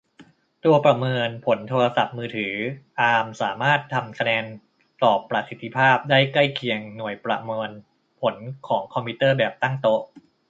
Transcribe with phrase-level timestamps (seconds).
[0.65, 2.55] ตัวประเมินผลโทรศัพท์มือถือ
[2.99, 4.45] อาร์ม สามารถทำผลคะแนน
[5.01, 7.69] สอบประสิทธิ์ภาพ ได้ใกล้เคียงกับ หน่วยประเมิน
[8.21, 8.35] ผล
[8.67, 10.01] ของคอมพิวเตอร์แบบตั้งโต๊ะ